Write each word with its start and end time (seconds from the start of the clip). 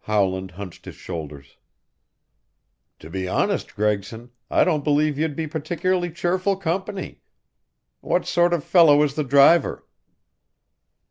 Howland 0.00 0.50
hunched 0.50 0.84
his 0.84 0.96
shoulders. 0.96 1.56
"To 2.98 3.08
be 3.08 3.26
honest, 3.26 3.74
Gregson, 3.74 4.30
I 4.50 4.62
don't 4.62 4.84
believe 4.84 5.16
you'd 5.18 5.34
be 5.34 5.46
particularly 5.46 6.10
cheerful 6.12 6.56
company. 6.56 7.22
What 8.02 8.26
sort 8.26 8.52
of 8.52 8.62
fellow 8.62 9.02
is 9.02 9.14
the 9.14 9.24
driver?" 9.24 9.86